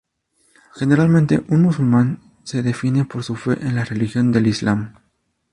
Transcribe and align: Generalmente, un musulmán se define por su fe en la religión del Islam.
Generalmente, 0.73 1.43
un 1.49 1.61
musulmán 1.61 2.21
se 2.43 2.63
define 2.63 3.05
por 3.05 3.23
su 3.23 3.35
fe 3.35 3.51
en 3.61 3.75
la 3.75 3.85
religión 3.85 4.31
del 4.31 4.47
Islam. 4.47 4.95